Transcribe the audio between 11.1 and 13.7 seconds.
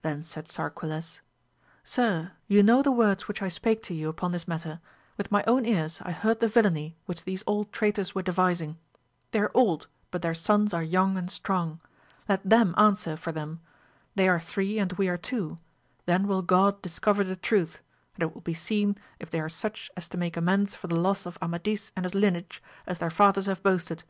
and strong; let them answer for them,